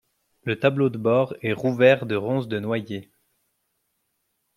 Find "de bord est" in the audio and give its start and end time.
0.89-1.53